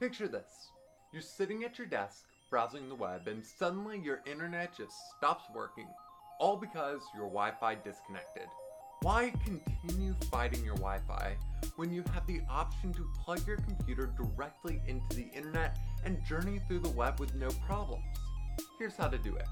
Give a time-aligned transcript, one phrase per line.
[0.00, 0.70] Picture this.
[1.12, 5.86] You're sitting at your desk, browsing the web, and suddenly your internet just stops working,
[6.38, 8.46] all because your Wi Fi disconnected.
[9.02, 11.36] Why continue fighting your Wi Fi
[11.76, 16.62] when you have the option to plug your computer directly into the internet and journey
[16.66, 18.06] through the web with no problems?
[18.78, 19.48] Here's how to do it.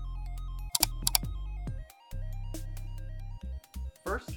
[4.02, 4.30] First,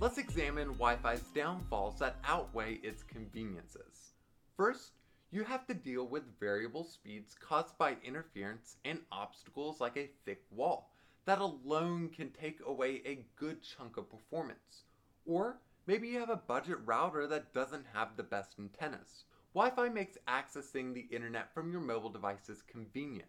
[0.00, 4.14] let's examine Wi Fi's downfalls that outweigh its conveniences.
[4.56, 4.90] First,
[5.32, 10.42] you have to deal with variable speeds caused by interference and obstacles like a thick
[10.50, 10.92] wall
[11.24, 14.84] that alone can take away a good chunk of performance.
[15.24, 15.56] Or
[15.86, 19.24] maybe you have a budget router that doesn't have the best antennas.
[19.54, 23.28] Wi Fi makes accessing the internet from your mobile devices convenient,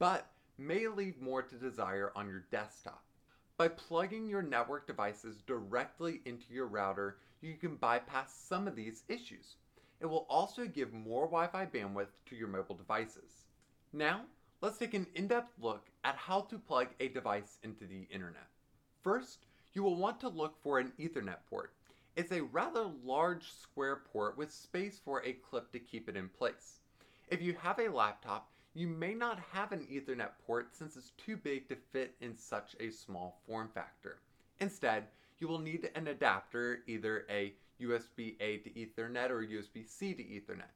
[0.00, 0.26] but
[0.58, 3.04] may leave more to desire on your desktop.
[3.56, 9.04] By plugging your network devices directly into your router, you can bypass some of these
[9.08, 9.54] issues.
[10.00, 13.46] It will also give more Wi Fi bandwidth to your mobile devices.
[13.92, 14.22] Now,
[14.60, 18.48] let's take an in-depth look at how to plug a device into the internet.
[19.02, 21.72] First, you will want to look for an Ethernet port.
[22.16, 26.28] It's a rather large square port with space for a clip to keep it in
[26.28, 26.80] place.
[27.28, 31.36] If you have a laptop, you may not have an Ethernet port since it's too
[31.36, 34.18] big to fit in such a small form factor.
[34.60, 35.04] Instead,
[35.38, 40.22] you will need an adapter, either a USB A to Ethernet or USB C to
[40.22, 40.72] Ethernet.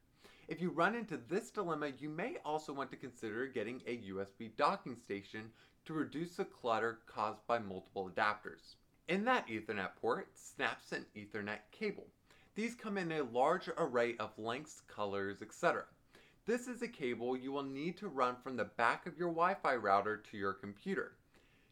[0.49, 4.51] If you run into this dilemma, you may also want to consider getting a USB
[4.57, 5.51] docking station
[5.85, 8.77] to reduce the clutter caused by multiple adapters.
[9.09, 12.07] In that Ethernet port snaps an Ethernet cable.
[12.55, 15.85] These come in a large array of lengths, colors, etc.
[16.45, 19.77] This is a cable you will need to run from the back of your Wi-Fi
[19.77, 21.13] router to your computer.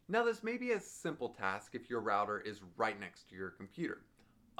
[0.07, 3.49] Now this may be a simple task if your router is right next to your
[3.49, 4.01] computer.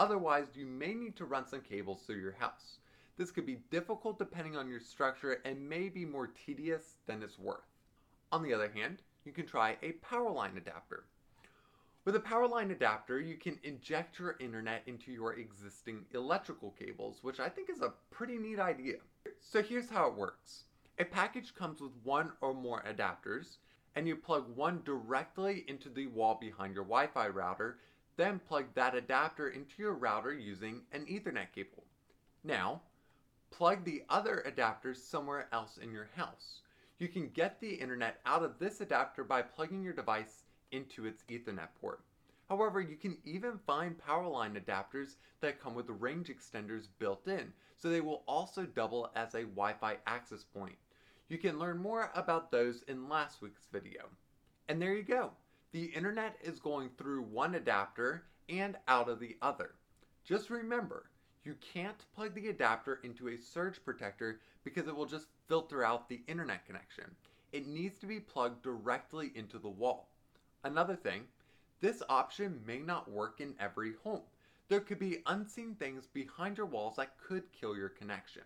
[0.01, 2.79] Otherwise, you may need to run some cables through your house.
[3.17, 7.37] This could be difficult depending on your structure and may be more tedious than it's
[7.37, 7.69] worth.
[8.31, 11.03] On the other hand, you can try a power line adapter.
[12.03, 17.19] With a power line adapter, you can inject your internet into your existing electrical cables,
[17.21, 18.95] which I think is a pretty neat idea.
[19.39, 20.63] So here's how it works.
[20.97, 23.57] A package comes with one or more adapters,
[23.95, 27.77] and you plug one directly into the wall behind your Wi-Fi router,
[28.17, 31.83] then plug that adapter into your router using an Ethernet cable.
[32.43, 32.81] Now,
[33.51, 36.61] plug the other adapters somewhere else in your house.
[36.99, 41.23] You can get the internet out of this adapter by plugging your device into its
[41.29, 42.01] Ethernet port.
[42.47, 47.53] However, you can even find power line adapters that come with range extenders built in,
[47.77, 50.75] so they will also double as a Wi-Fi access point.
[51.29, 54.09] You can learn more about those in last week's video.
[54.67, 55.31] And there you go.
[55.73, 59.75] The internet is going through one adapter and out of the other.
[60.25, 61.09] Just remember,
[61.45, 66.09] you can't plug the adapter into a surge protector because it will just filter out
[66.09, 67.05] the internet connection.
[67.53, 70.09] It needs to be plugged directly into the wall.
[70.65, 71.23] Another thing,
[71.79, 74.23] this option may not work in every home.
[74.67, 78.43] There could be unseen things behind your walls that could kill your connection.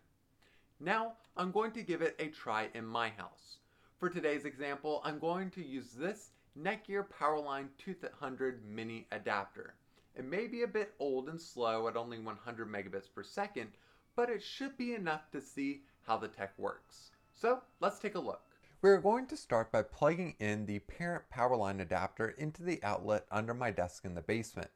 [0.80, 3.58] Now, I'm going to give it a try in my house.
[4.00, 9.74] For today's example, I'm going to use this Netgear Powerline 200 mini adapter.
[10.16, 13.72] It may be a bit old and slow at only 100 megabits per second,
[14.16, 17.12] but it should be enough to see how the tech works.
[17.34, 18.42] So let's take a look.
[18.82, 23.54] We're going to start by plugging in the parent powerline adapter into the outlet under
[23.54, 24.70] my desk in the basement.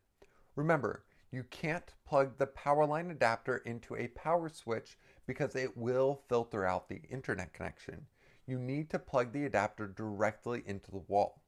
[0.58, 6.66] Remember, you can't plug the powerline adapter into a power switch because it will filter
[6.66, 8.06] out the internet connection.
[8.48, 11.42] You need to plug the adapter directly into the wall.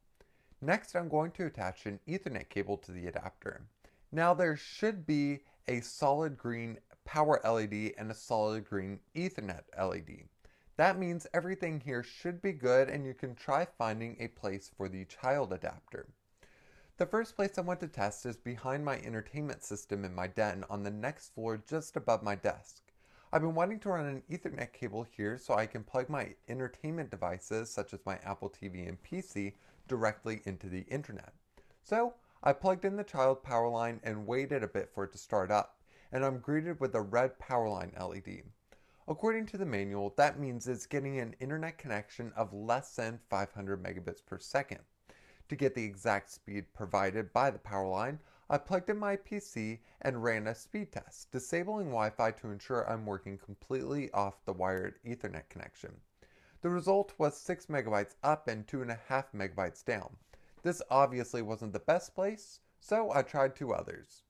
[0.63, 3.65] Next, I'm going to attach an Ethernet cable to the adapter.
[4.11, 10.25] Now there should be a solid green power LED and a solid green Ethernet LED.
[10.77, 14.87] That means everything here should be good and you can try finding a place for
[14.87, 16.07] the child adapter.
[16.97, 20.63] The first place I want to test is behind my entertainment system in my den
[20.69, 22.83] on the next floor just above my desk.
[23.33, 27.09] I've been wanting to run an Ethernet cable here so I can plug my entertainment
[27.09, 29.53] devices such as my Apple TV and PC
[29.91, 31.33] directly into the internet.
[31.83, 35.17] So I plugged in the child power line and waited a bit for it to
[35.17, 35.81] start up,
[36.13, 38.43] and I'm greeted with a red power line LED.
[39.05, 43.83] According to the manual, that means it's getting an internet connection of less than 500
[43.83, 44.79] megabits per second.
[45.49, 49.79] To get the exact speed provided by the power line, I plugged in my PC
[50.03, 54.53] and ran a speed test, disabling Wi Fi to ensure I'm working completely off the
[54.53, 55.99] wired Ethernet connection.
[56.61, 60.17] The result was 6 megabytes up and 2.5 megabytes down.
[60.61, 64.21] This obviously wasn't the best place, so I tried two others.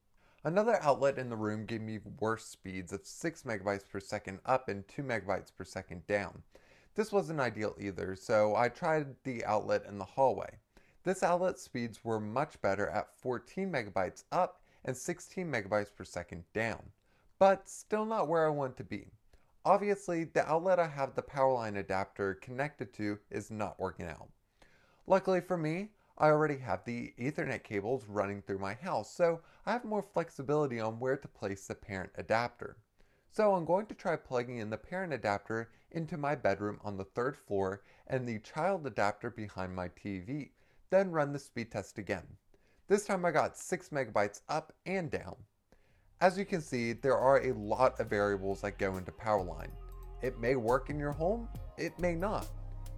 [0.43, 4.69] Another outlet in the room gave me worse speeds of 6 megabytes per second up
[4.69, 6.43] and 2 megabytes per second down.
[6.95, 10.57] This wasn't ideal either, so I tried the outlet in the hallway.
[11.03, 16.45] This outlet speeds were much better at 14 megabytes up and 16 megabytes per second
[16.53, 16.91] down,
[17.39, 19.11] but still not where I want to be.
[19.63, 24.29] Obviously, the outlet I have the power line adapter connected to is not working out.
[25.05, 29.73] Luckily for me, I already have the Ethernet cables running through my house, so I
[29.73, 32.77] have more flexibility on where to place the parent adapter.
[33.31, 37.05] So I'm going to try plugging in the parent adapter into my bedroom on the
[37.05, 40.49] third floor and the child adapter behind my TV,
[40.89, 42.25] then run the speed test again.
[42.87, 45.35] This time I got 6 megabytes up and down.
[46.21, 49.71] As you can see, there are a lot of variables that go into Powerline.
[50.21, 52.45] It may work in your home, it may not.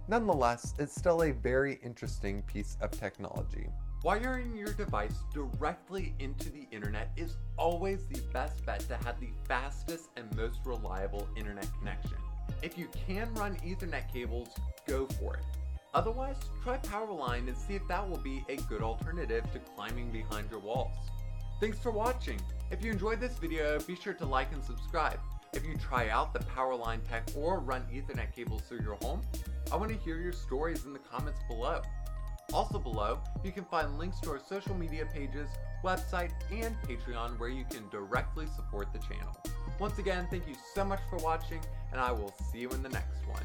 [0.08, 3.66] Nonetheless, it's still a very interesting piece of technology.
[4.02, 9.30] Wiring your device directly into the internet is always the best bet to have the
[9.48, 12.18] fastest and most reliable internet connection.
[12.60, 14.48] If you can run Ethernet cables,
[14.86, 15.44] go for it.
[15.94, 20.50] Otherwise, try Powerline and see if that will be a good alternative to climbing behind
[20.50, 20.94] your walls.
[21.58, 22.38] Thanks for watching!
[22.70, 25.20] If you enjoyed this video, be sure to like and subscribe.
[25.52, 29.20] If you try out the Powerline tech or run Ethernet cables through your home,
[29.70, 31.82] I want to hear your stories in the comments below.
[32.52, 35.48] Also below, you can find links to our social media pages,
[35.84, 39.36] website, and Patreon where you can directly support the channel.
[39.78, 41.60] Once again, thank you so much for watching,
[41.92, 43.42] and I will see you in the next one.